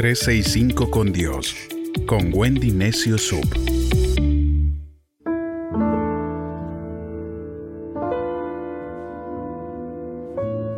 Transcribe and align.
365 0.00 0.90
con 0.90 1.12
Dios, 1.12 1.54
con 2.06 2.30
Wendy 2.32 2.70
Necio 2.70 3.18
Sub. 3.18 3.44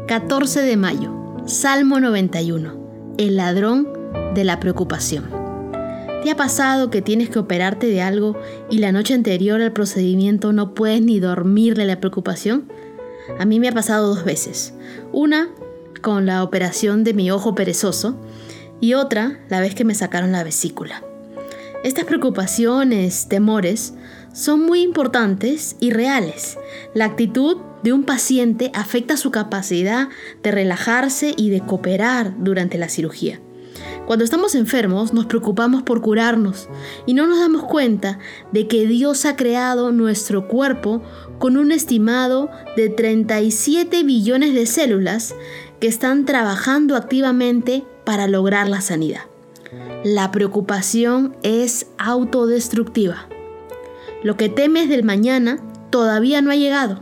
...14 0.08 0.62
de 0.62 0.77
mayo... 0.77 1.37
...Salmo 1.46 2.00
91... 2.00 3.14
...el 3.16 3.36
ladrón 3.36 3.86
de 4.35 4.43
la 4.43 4.58
preocupación... 4.58 5.30
¿Te 6.25 6.32
ha 6.32 6.36
pasado 6.36 6.91
que 6.91 7.00
tienes 7.00 7.30
que 7.30 7.39
operarte 7.39 7.86
de 7.86 8.02
algo 8.02 8.36
y 8.70 8.79
la 8.79 8.91
noche 8.91 9.14
anterior 9.14 9.62
al 9.62 9.73
procedimiento 9.73 10.52
no 10.52 10.75
puedes 10.75 11.00
ni 11.00 11.20
dormir 11.20 11.77
de 11.77 11.84
la 11.84 12.00
preocupación? 12.00 12.68
A 13.39 13.45
mí 13.45 13.61
me 13.61 13.68
ha 13.68 13.73
pasado 13.73 14.09
dos 14.09 14.25
veces. 14.25 14.75
Una 15.12 15.48
con 16.00 16.27
la 16.27 16.43
operación 16.43 17.04
de 17.04 17.14
mi 17.14 17.30
ojo 17.30 17.54
perezoso 17.54 18.16
y 18.83 18.95
otra 18.95 19.39
la 19.49 19.61
vez 19.61 19.75
que 19.77 19.85
me 19.85 19.95
sacaron 19.95 20.32
la 20.32 20.43
vesícula. 20.43 21.03
Estas 21.85 22.04
preocupaciones, 22.04 23.29
temores, 23.29 23.95
son 24.35 24.67
muy 24.67 24.82
importantes 24.82 25.77
y 25.79 25.90
reales. 25.90 26.59
La 26.93 27.04
actitud 27.07 27.59
de 27.85 27.93
un 27.93 28.03
paciente 28.03 28.73
afecta 28.75 29.17
su 29.17 29.31
capacidad 29.31 30.09
de 30.43 30.50
relajarse 30.50 31.32
y 31.37 31.50
de 31.50 31.61
cooperar 31.61 32.34
durante 32.39 32.77
la 32.77 32.89
cirugía. 32.89 33.41
Cuando 34.06 34.25
estamos 34.25 34.56
enfermos 34.56 35.12
nos 35.12 35.27
preocupamos 35.27 35.84
por 35.84 36.01
curarnos 36.01 36.69
y 37.06 37.14
no 37.14 37.28
nos 37.28 37.39
damos 37.39 37.62
cuenta 37.62 38.19
de 38.51 38.67
que 38.67 38.87
Dios 38.87 39.25
ha 39.27 39.37
creado 39.37 39.92
nuestro 39.92 40.48
cuerpo 40.48 41.03
con 41.39 41.56
un 41.56 41.70
estimado 41.70 42.51
de 42.77 42.89
37 42.89 44.03
billones 44.03 44.55
de 44.55 44.67
células 44.67 45.37
que 45.78 45.87
están 45.87 46.27
trabajando 46.27 46.97
activamente 46.97 47.84
para 48.05 48.28
lograr 48.28 48.69
la 48.69 48.80
sanidad. 48.80 49.22
La 50.05 50.30
preocupación 50.30 51.36
es 51.42 51.86
autodestructiva. 51.98 53.28
Lo 54.22 54.36
que 54.36 54.48
temes 54.48 54.89
del 54.89 55.03
mañana 55.03 55.59
todavía 55.91 56.42
no 56.42 56.50
ha 56.50 56.56
llegado. 56.56 57.00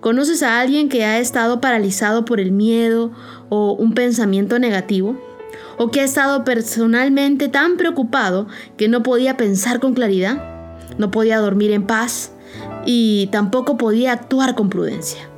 ¿Conoces 0.00 0.42
a 0.42 0.60
alguien 0.60 0.88
que 0.88 1.04
ha 1.04 1.18
estado 1.18 1.60
paralizado 1.60 2.24
por 2.24 2.40
el 2.40 2.52
miedo 2.52 3.12
o 3.48 3.72
un 3.72 3.94
pensamiento 3.94 4.58
negativo? 4.58 5.16
¿O 5.78 5.90
que 5.90 6.00
ha 6.00 6.04
estado 6.04 6.44
personalmente 6.44 7.48
tan 7.48 7.76
preocupado 7.76 8.46
que 8.76 8.88
no 8.88 9.02
podía 9.02 9.36
pensar 9.36 9.80
con 9.80 9.94
claridad? 9.94 10.42
¿No 10.98 11.10
podía 11.10 11.38
dormir 11.38 11.70
en 11.70 11.86
paz? 11.86 12.32
Y 12.84 13.28
tampoco 13.32 13.76
podía 13.76 14.12
actuar 14.12 14.54
con 14.54 14.68
prudencia. 14.68 15.28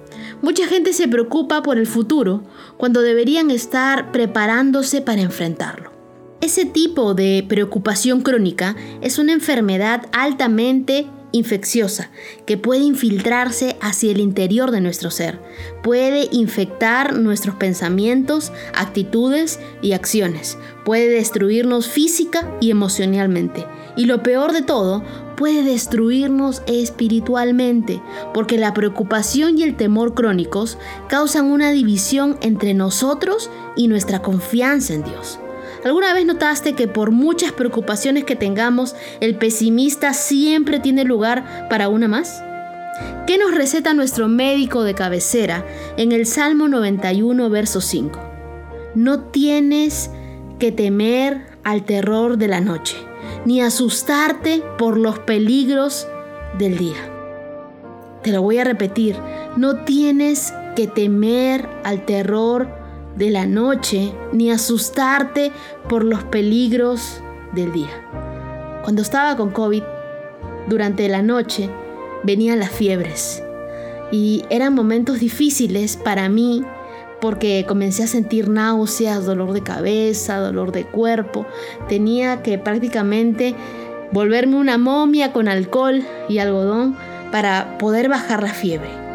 Mucha 0.42 0.66
gente 0.66 0.92
se 0.92 1.08
preocupa 1.08 1.62
por 1.62 1.78
el 1.78 1.86
futuro 1.86 2.42
cuando 2.76 3.00
deberían 3.00 3.50
estar 3.50 4.12
preparándose 4.12 5.00
para 5.00 5.22
enfrentarlo. 5.22 5.90
Ese 6.40 6.66
tipo 6.66 7.14
de 7.14 7.44
preocupación 7.48 8.20
crónica 8.20 8.76
es 9.00 9.18
una 9.18 9.32
enfermedad 9.32 10.06
altamente 10.12 11.06
infecciosa 11.32 12.10
que 12.46 12.56
puede 12.56 12.82
infiltrarse 12.82 13.76
hacia 13.80 14.12
el 14.12 14.20
interior 14.20 14.70
de 14.70 14.80
nuestro 14.80 15.10
ser, 15.10 15.38
puede 15.82 16.28
infectar 16.32 17.14
nuestros 17.14 17.56
pensamientos, 17.56 18.52
actitudes 18.74 19.60
y 19.82 19.92
acciones, 19.92 20.58
puede 20.84 21.08
destruirnos 21.08 21.88
física 21.88 22.50
y 22.60 22.70
emocionalmente. 22.70 23.66
Y 23.96 24.04
lo 24.04 24.22
peor 24.22 24.52
de 24.52 24.62
todo, 24.62 25.02
puede 25.36 25.62
destruirnos 25.62 26.62
espiritualmente, 26.66 28.02
porque 28.34 28.58
la 28.58 28.74
preocupación 28.74 29.58
y 29.58 29.62
el 29.62 29.76
temor 29.76 30.14
crónicos 30.14 30.78
causan 31.08 31.46
una 31.46 31.70
división 31.70 32.38
entre 32.40 32.74
nosotros 32.74 33.50
y 33.76 33.88
nuestra 33.88 34.22
confianza 34.22 34.94
en 34.94 35.04
Dios. 35.04 35.38
¿Alguna 35.86 36.12
vez 36.14 36.26
notaste 36.26 36.72
que 36.72 36.88
por 36.88 37.12
muchas 37.12 37.52
preocupaciones 37.52 38.24
que 38.24 38.34
tengamos, 38.34 38.96
el 39.20 39.36
pesimista 39.36 40.14
siempre 40.14 40.80
tiene 40.80 41.04
lugar 41.04 41.68
para 41.70 41.88
una 41.88 42.08
más? 42.08 42.42
¿Qué 43.24 43.38
nos 43.38 43.54
receta 43.54 43.94
nuestro 43.94 44.26
médico 44.26 44.82
de 44.82 44.94
cabecera 44.94 45.64
en 45.96 46.10
el 46.10 46.26
Salmo 46.26 46.66
91, 46.66 47.48
verso 47.50 47.80
5? 47.80 48.20
No 48.96 49.26
tienes 49.26 50.10
que 50.58 50.72
temer 50.72 51.46
al 51.62 51.84
terror 51.84 52.36
de 52.36 52.48
la 52.48 52.60
noche, 52.60 52.96
ni 53.44 53.60
asustarte 53.60 54.64
por 54.78 54.98
los 54.98 55.20
peligros 55.20 56.08
del 56.58 56.78
día. 56.78 56.98
Te 58.24 58.32
lo 58.32 58.42
voy 58.42 58.58
a 58.58 58.64
repetir, 58.64 59.14
no 59.56 59.84
tienes 59.84 60.52
que 60.74 60.88
temer 60.88 61.68
al 61.84 62.04
terror 62.06 62.85
de 63.16 63.30
la 63.30 63.46
noche 63.46 64.12
ni 64.32 64.50
asustarte 64.50 65.52
por 65.88 66.04
los 66.04 66.22
peligros 66.24 67.20
del 67.52 67.72
día. 67.72 67.90
Cuando 68.82 69.02
estaba 69.02 69.36
con 69.36 69.50
COVID, 69.50 69.82
durante 70.68 71.08
la 71.08 71.22
noche 71.22 71.70
venían 72.22 72.58
las 72.58 72.70
fiebres 72.70 73.42
y 74.12 74.44
eran 74.50 74.74
momentos 74.74 75.18
difíciles 75.18 75.96
para 75.96 76.28
mí 76.28 76.62
porque 77.20 77.64
comencé 77.66 78.02
a 78.04 78.06
sentir 78.06 78.48
náuseas, 78.48 79.24
dolor 79.24 79.52
de 79.52 79.62
cabeza, 79.62 80.38
dolor 80.38 80.70
de 80.72 80.84
cuerpo. 80.84 81.46
Tenía 81.88 82.42
que 82.42 82.58
prácticamente 82.58 83.54
volverme 84.12 84.56
una 84.56 84.78
momia 84.78 85.32
con 85.32 85.48
alcohol 85.48 86.04
y 86.28 86.38
algodón 86.38 86.96
para 87.32 87.78
poder 87.78 88.08
bajar 88.08 88.42
la 88.42 88.52
fiebre. 88.52 89.05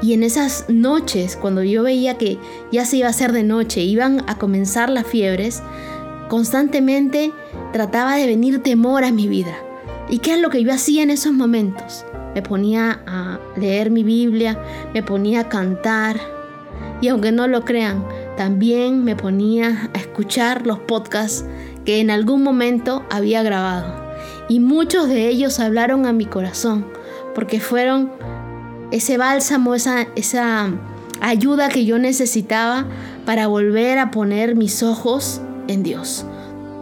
Y 0.00 0.12
en 0.12 0.22
esas 0.22 0.66
noches, 0.68 1.36
cuando 1.36 1.62
yo 1.62 1.82
veía 1.82 2.18
que 2.18 2.38
ya 2.70 2.84
se 2.84 2.98
iba 2.98 3.08
a 3.08 3.10
hacer 3.10 3.32
de 3.32 3.42
noche, 3.42 3.82
iban 3.82 4.22
a 4.28 4.38
comenzar 4.38 4.90
las 4.90 5.06
fiebres, 5.06 5.62
constantemente 6.28 7.32
trataba 7.72 8.14
de 8.16 8.26
venir 8.26 8.62
temor 8.62 9.04
a 9.04 9.12
mi 9.12 9.26
vida. 9.26 9.56
¿Y 10.08 10.18
qué 10.18 10.34
es 10.34 10.40
lo 10.40 10.50
que 10.50 10.62
yo 10.62 10.72
hacía 10.72 11.02
en 11.02 11.10
esos 11.10 11.32
momentos? 11.32 12.04
Me 12.34 12.42
ponía 12.42 13.02
a 13.06 13.40
leer 13.56 13.90
mi 13.90 14.04
Biblia, 14.04 14.58
me 14.94 15.02
ponía 15.02 15.40
a 15.40 15.48
cantar 15.48 16.18
y 17.00 17.08
aunque 17.08 17.32
no 17.32 17.46
lo 17.46 17.64
crean, 17.64 18.04
también 18.36 19.04
me 19.04 19.16
ponía 19.16 19.90
a 19.94 19.98
escuchar 19.98 20.66
los 20.66 20.78
podcasts 20.80 21.44
que 21.84 22.00
en 22.00 22.10
algún 22.10 22.42
momento 22.42 23.04
había 23.10 23.42
grabado. 23.42 24.08
Y 24.48 24.60
muchos 24.60 25.08
de 25.08 25.28
ellos 25.28 25.60
hablaron 25.60 26.06
a 26.06 26.12
mi 26.12 26.26
corazón 26.26 26.86
porque 27.34 27.60
fueron 27.60 28.10
ese 28.90 29.18
bálsamo, 29.18 29.74
esa, 29.74 30.06
esa 30.16 30.70
ayuda 31.20 31.68
que 31.68 31.84
yo 31.84 31.98
necesitaba 31.98 32.86
para 33.24 33.46
volver 33.46 33.98
a 33.98 34.10
poner 34.10 34.54
mis 34.54 34.82
ojos 34.82 35.40
en 35.68 35.82
Dios. 35.82 36.24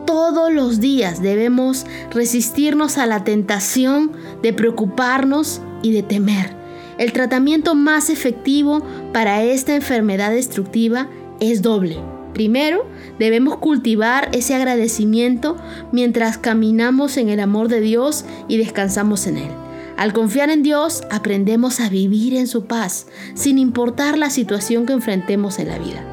Todos 0.07 0.53
los 0.53 0.79
días 0.79 1.21
debemos 1.21 1.85
resistirnos 2.13 2.97
a 2.99 3.07
la 3.07 3.25
tentación 3.25 4.13
de 4.43 4.53
preocuparnos 4.53 5.61
y 5.83 5.93
de 5.93 6.03
temer. 6.03 6.55
El 6.99 7.13
tratamiento 7.13 7.75
más 7.75 8.09
efectivo 8.09 8.83
para 9.13 9.43
esta 9.43 9.75
enfermedad 9.75 10.31
destructiva 10.31 11.09
es 11.41 11.61
doble. 11.61 11.99
Primero, 12.33 12.87
debemos 13.19 13.57
cultivar 13.57 14.29
ese 14.33 14.55
agradecimiento 14.55 15.57
mientras 15.91 16.39
caminamos 16.39 17.17
en 17.17 17.29
el 17.29 17.41
amor 17.41 17.69
de 17.69 17.81
Dios 17.81 18.25
y 18.47 18.59
descansamos 18.59 19.27
en 19.27 19.39
Él. 19.39 19.66
Al 19.97 20.13
confiar 20.13 20.51
en 20.51 20.63
Dios, 20.63 21.03
aprendemos 21.11 21.81
a 21.81 21.89
vivir 21.89 22.35
en 22.35 22.47
su 22.47 22.67
paz, 22.67 23.07
sin 23.35 23.59
importar 23.59 24.19
la 24.19 24.29
situación 24.29 24.85
que 24.85 24.93
enfrentemos 24.93 25.59
en 25.59 25.69
la 25.69 25.79
vida. 25.79 26.05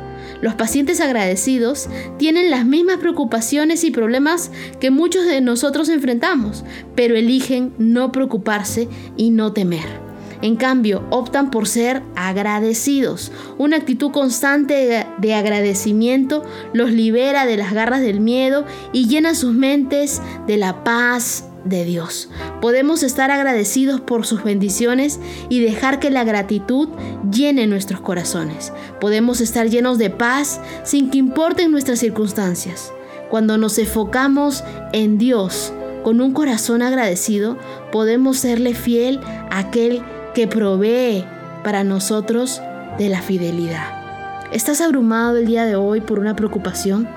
Los 0.41 0.55
pacientes 0.55 0.99
agradecidos 0.99 1.89
tienen 2.17 2.49
las 2.49 2.66
mismas 2.66 2.97
preocupaciones 2.97 3.83
y 3.83 3.91
problemas 3.91 4.51
que 4.79 4.91
muchos 4.91 5.25
de 5.25 5.41
nosotros 5.41 5.89
enfrentamos, 5.89 6.63
pero 6.95 7.16
eligen 7.16 7.73
no 7.77 8.11
preocuparse 8.11 8.88
y 9.16 9.29
no 9.29 9.53
temer. 9.53 10.03
En 10.41 10.57
cambio, 10.57 11.05
optan 11.09 11.50
por 11.50 11.69
ser 11.69 12.03
agradecidos. 12.17 13.31
Una 13.57 13.77
actitud 13.77 14.11
constante 14.11 15.05
de 15.17 15.33
agradecimiento 15.33 16.44
los 16.73 16.91
libera 16.91 17.45
de 17.45 17.56
las 17.56 17.71
garras 17.71 18.01
del 18.01 18.19
miedo 18.19 18.65
y 18.91 19.07
llena 19.07 19.35
sus 19.35 19.53
mentes 19.53 20.21
de 20.45 20.57
la 20.57 20.83
paz 20.83 21.45
de 21.65 21.86
Dios. 21.86 22.30
Podemos 22.62 23.04
estar 23.04 23.31
agradecidos 23.31 24.01
por 24.01 24.25
sus 24.25 24.44
bendiciones 24.44 25.19
y 25.50 25.62
dejar 25.62 26.00
que 26.00 26.10
la 26.10 26.24
gratitud 26.24 26.89
llene 27.31 27.68
nuestros 27.68 28.01
corazones. 28.01 28.74
Podemos 29.00 29.42
estar 29.42 29.69
llenos 29.69 29.98
de 29.98 30.10
paz 30.10 30.60
sin 30.83 31.10
que 31.10 31.18
importen 31.18 31.71
nuestras 31.71 32.00
circunstancias. 32.00 32.92
Cuando 33.30 33.57
nos 33.57 33.77
enfocamos 33.77 34.63
en 34.92 35.18
Dios 35.18 35.74
con 36.04 36.21
un 36.21 36.33
corazón 36.33 36.81
agradecido, 36.81 37.57
podemos 37.92 38.38
serle 38.38 38.74
fiel 38.75 39.19
a 39.50 39.59
aquel 39.59 40.04
que 40.33 40.48
provee 40.48 41.25
para 41.63 41.83
nosotros 41.83 42.62
de 42.98 43.09
la 43.09 43.21
fidelidad. 43.21 44.04
¿Estás 44.51 44.81
abrumado 44.81 45.38
el 45.38 45.48
día 45.48 45.66
de 45.66 45.75
hoy 45.75 46.01
por 46.01 46.19
una 46.19 46.36
preocupación? 46.36 47.07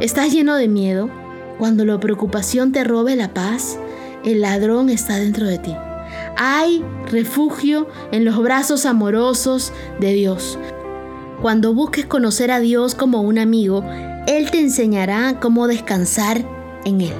¿Estás 0.00 0.32
lleno 0.32 0.56
de 0.56 0.68
miedo? 0.68 1.10
Cuando 1.58 1.84
la 1.84 1.98
preocupación 2.00 2.72
te 2.72 2.84
robe 2.84 3.16
la 3.16 3.34
paz, 3.34 3.78
el 4.26 4.42
ladrón 4.42 4.90
está 4.90 5.16
dentro 5.16 5.46
de 5.46 5.58
ti. 5.58 5.74
Hay 6.36 6.84
refugio 7.10 7.88
en 8.12 8.24
los 8.24 8.36
brazos 8.42 8.84
amorosos 8.84 9.72
de 10.00 10.12
Dios. 10.12 10.58
Cuando 11.40 11.72
busques 11.72 12.04
conocer 12.04 12.50
a 12.50 12.60
Dios 12.60 12.94
como 12.94 13.22
un 13.22 13.38
amigo, 13.38 13.84
Él 14.26 14.50
te 14.50 14.60
enseñará 14.60 15.38
cómo 15.40 15.68
descansar 15.68 16.44
en 16.84 17.00
Él. 17.00 17.14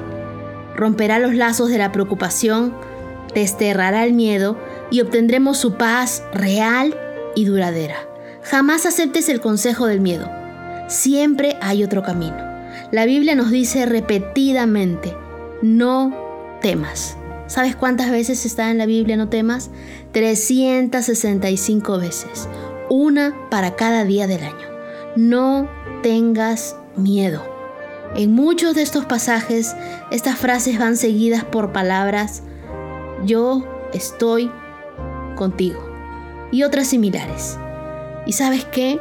Romperá 0.75 1.19
los 1.19 1.35
lazos 1.35 1.71
de 1.71 1.79
la 1.79 1.93
preocupación, 1.93 2.75
desterrará 3.35 4.05
el 4.05 4.13
miedo 4.13 4.59
y 4.91 5.01
obtendremos 5.01 5.59
su 5.59 5.75
paz 5.75 6.23
real 6.35 6.95
y 7.35 7.45
duradera. 7.45 7.97
Jamás 8.43 8.85
aceptes 8.85 9.29
el 9.29 9.41
consejo 9.41 9.87
del 9.87 10.01
miedo. 10.01 10.29
Siempre 10.89 11.57
hay 11.63 11.85
otro 11.85 12.03
camino. 12.03 12.37
La 12.91 13.07
Biblia 13.07 13.35
nos 13.35 13.51
dice 13.51 13.87
repetidamente, 13.87 15.17
no 15.63 16.26
temas. 16.61 17.17
¿Sabes 17.47 17.77
cuántas 17.77 18.11
veces 18.11 18.45
está 18.45 18.71
en 18.71 18.79
la 18.79 18.87
Biblia 18.87 19.17
no 19.17 19.29
temas? 19.29 19.71
365 20.13 21.99
veces. 21.99 22.49
Una 22.89 23.35
para 23.51 23.77
cada 23.77 24.05
día 24.05 24.27
del 24.27 24.43
año. 24.43 24.67
No 25.15 25.69
tengas 26.03 26.77
miedo. 26.97 27.43
En 28.15 28.33
muchos 28.33 28.75
de 28.75 28.83
estos 28.83 29.05
pasajes, 29.05 29.77
estas 30.11 30.37
frases 30.39 30.79
van 30.79 30.97
seguidas 30.97 31.45
por 31.45 31.73
palabras, 31.73 32.43
yo 33.25 33.65
estoy 33.93 34.51
contigo, 35.35 35.81
y 36.51 36.63
otras 36.63 36.87
similares. 36.87 37.59
¿Y 38.27 38.33
sabes 38.33 38.65
qué? 38.65 38.99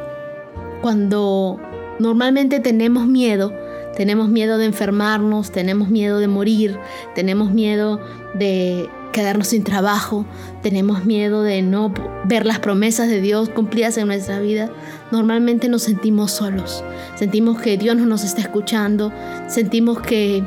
Cuando 0.82 1.60
normalmente 1.98 2.60
tenemos 2.60 3.06
miedo, 3.06 3.52
tenemos 3.96 4.28
miedo 4.28 4.58
de 4.58 4.66
enfermarnos, 4.66 5.50
tenemos 5.50 5.88
miedo 5.88 6.18
de 6.18 6.28
morir, 6.28 6.78
tenemos 7.14 7.50
miedo 7.50 8.00
de 8.34 8.88
quedarnos 9.12 9.48
sin 9.48 9.64
trabajo, 9.64 10.26
tenemos 10.62 11.06
miedo 11.06 11.42
de 11.42 11.62
no 11.62 11.92
ver 12.24 12.44
las 12.44 12.58
promesas 12.58 13.08
de 13.08 13.22
Dios 13.22 13.48
cumplidas 13.48 13.96
en 13.96 14.08
nuestra 14.08 14.38
vida, 14.40 14.70
normalmente 15.10 15.70
nos 15.70 15.84
sentimos 15.84 16.32
solos, 16.32 16.84
sentimos 17.14 17.60
que 17.60 17.78
Dios 17.78 17.96
no 17.96 18.04
nos 18.04 18.24
está 18.24 18.42
escuchando, 18.42 19.10
sentimos 19.48 20.00
que 20.00 20.44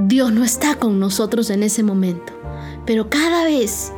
Dios 0.00 0.32
no 0.32 0.42
está 0.42 0.74
con 0.74 0.98
nosotros 0.98 1.50
en 1.50 1.62
ese 1.62 1.84
momento. 1.84 2.32
Pero 2.84 3.08
cada 3.08 3.44
vez 3.44 3.92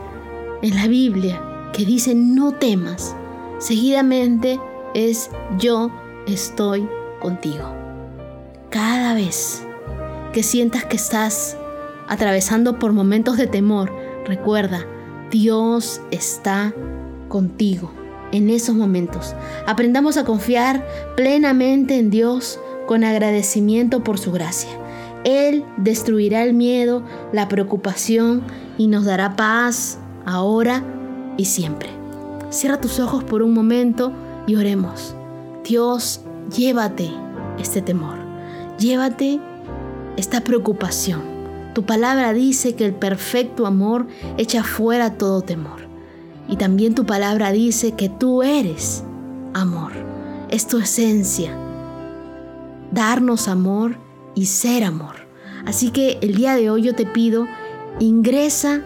en 0.63 0.77
la 0.77 0.87
Biblia 0.87 1.41
que 1.73 1.87
dice 1.87 2.15
no 2.15 2.53
temas, 2.53 3.17
seguidamente 3.59 4.61
es 4.95 5.31
yo 5.59 5.91
estoy 6.27 6.87
contigo. 7.21 7.80
Que 10.33 10.43
sientas 10.43 10.85
que 10.87 10.97
estás 10.97 11.57
atravesando 12.09 12.79
por 12.79 12.93
momentos 12.93 13.37
de 13.37 13.47
temor, 13.47 13.93
recuerda, 14.25 14.87
Dios 15.31 16.01
está 16.11 16.73
contigo 17.29 17.91
en 18.33 18.49
esos 18.49 18.75
momentos. 18.75 19.35
Aprendamos 19.67 20.17
a 20.17 20.25
confiar 20.25 20.87
plenamente 21.17 21.99
en 21.99 22.09
Dios 22.09 22.59
con 22.87 23.05
agradecimiento 23.05 24.03
por 24.03 24.19
su 24.19 24.33
gracia. 24.33 24.71
Él 25.25 25.65
destruirá 25.77 26.43
el 26.43 26.55
miedo, 26.55 27.03
la 27.33 27.47
preocupación 27.47 28.43
y 28.79 28.87
nos 28.87 29.05
dará 29.05 29.37
paz 29.37 29.99
ahora 30.25 30.83
y 31.37 31.45
siempre. 31.45 31.91
Cierra 32.49 32.81
tus 32.81 32.99
ojos 32.99 33.23
por 33.23 33.43
un 33.43 33.53
momento 33.53 34.13
y 34.47 34.57
oremos. 34.57 35.15
Dios, 35.63 36.23
llévate 36.57 37.11
este 37.59 37.83
temor. 37.83 38.20
Llévate 38.81 39.39
esta 40.17 40.41
preocupación. 40.41 41.21
Tu 41.75 41.85
palabra 41.85 42.33
dice 42.33 42.75
que 42.75 42.87
el 42.87 42.95
perfecto 42.95 43.67
amor 43.67 44.07
echa 44.39 44.65
fuera 44.65 45.19
todo 45.19 45.43
temor. 45.43 45.87
Y 46.49 46.57
también 46.57 46.95
tu 46.95 47.05
palabra 47.05 47.53
dice 47.53 47.93
que 47.93 48.09
tú 48.09 48.43
eres 48.43 49.05
amor. 49.53 49.93
Es 50.49 50.67
tu 50.67 50.79
esencia. 50.79 51.55
Darnos 52.91 53.49
amor 53.49 53.97
y 54.35 54.47
ser 54.47 54.85
amor. 54.85 55.27
Así 55.67 55.91
que 55.91 56.19
el 56.23 56.35
día 56.35 56.57
de 56.57 56.71
hoy 56.71 56.81
yo 56.81 56.95
te 56.95 57.05
pido, 57.05 57.47
ingresa 57.99 58.83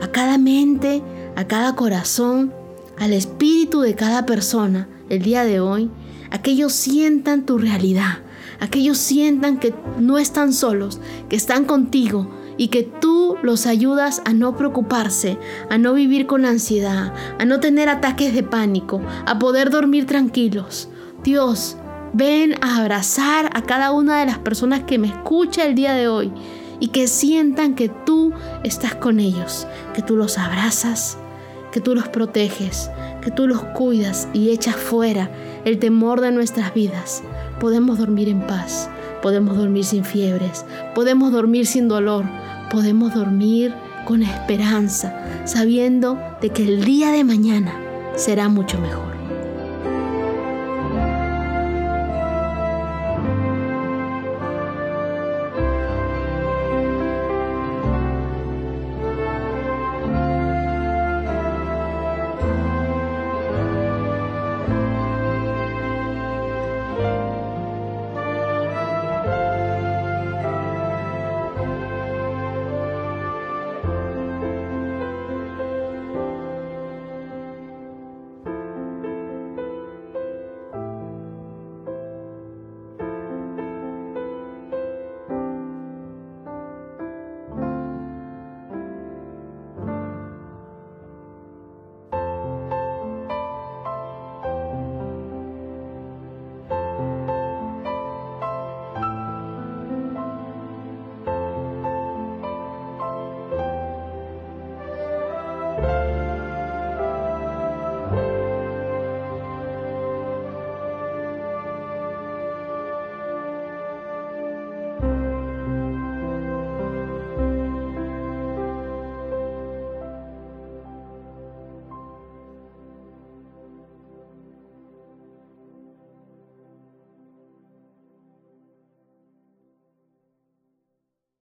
a 0.00 0.08
cada 0.08 0.38
mente, 0.38 1.02
a 1.36 1.44
cada 1.46 1.74
corazón, 1.76 2.54
al 2.98 3.12
espíritu 3.12 3.82
de 3.82 3.94
cada 3.94 4.24
persona 4.24 4.88
el 5.10 5.20
día 5.20 5.44
de 5.44 5.60
hoy, 5.60 5.90
a 6.30 6.40
que 6.40 6.52
ellos 6.52 6.72
sientan 6.72 7.44
tu 7.44 7.58
realidad, 7.58 8.20
a 8.60 8.68
que 8.68 8.80
ellos 8.80 8.98
sientan 8.98 9.58
que 9.58 9.74
no 9.98 10.18
están 10.18 10.52
solos, 10.52 11.00
que 11.28 11.36
están 11.36 11.64
contigo 11.64 12.28
y 12.56 12.68
que 12.68 12.82
tú 12.82 13.36
los 13.42 13.66
ayudas 13.66 14.20
a 14.24 14.32
no 14.32 14.56
preocuparse, 14.56 15.38
a 15.70 15.78
no 15.78 15.94
vivir 15.94 16.26
con 16.26 16.44
ansiedad, 16.44 17.14
a 17.38 17.44
no 17.44 17.60
tener 17.60 17.88
ataques 17.88 18.34
de 18.34 18.42
pánico, 18.42 19.00
a 19.26 19.38
poder 19.38 19.70
dormir 19.70 20.06
tranquilos. 20.06 20.88
Dios, 21.22 21.76
ven 22.12 22.56
a 22.60 22.78
abrazar 22.78 23.50
a 23.54 23.62
cada 23.62 23.92
una 23.92 24.18
de 24.18 24.26
las 24.26 24.38
personas 24.38 24.82
que 24.82 24.98
me 24.98 25.08
escucha 25.08 25.64
el 25.64 25.74
día 25.74 25.94
de 25.94 26.08
hoy 26.08 26.32
y 26.80 26.88
que 26.88 27.06
sientan 27.06 27.74
que 27.74 27.88
tú 27.88 28.32
estás 28.64 28.94
con 28.96 29.20
ellos, 29.20 29.66
que 29.94 30.02
tú 30.02 30.16
los 30.16 30.36
abrazas, 30.36 31.16
que 31.70 31.80
tú 31.80 31.94
los 31.94 32.08
proteges, 32.08 32.90
que 33.22 33.30
tú 33.30 33.46
los 33.46 33.62
cuidas 33.62 34.28
y 34.32 34.50
echas 34.50 34.76
fuera 34.76 35.30
el 35.64 35.78
temor 35.78 36.20
de 36.20 36.32
nuestras 36.32 36.74
vidas 36.74 37.22
podemos 37.58 37.98
dormir 37.98 38.28
en 38.28 38.40
paz, 38.40 38.88
podemos 39.22 39.56
dormir 39.56 39.84
sin 39.84 40.04
fiebres, 40.04 40.64
podemos 40.94 41.32
dormir 41.32 41.66
sin 41.66 41.88
dolor, 41.88 42.24
podemos 42.70 43.14
dormir 43.14 43.74
con 44.04 44.22
esperanza, 44.22 45.14
sabiendo 45.44 46.18
de 46.40 46.50
que 46.50 46.62
el 46.62 46.84
día 46.84 47.10
de 47.10 47.24
mañana 47.24 47.74
será 48.16 48.48
mucho 48.48 48.78
mejor. 48.78 49.07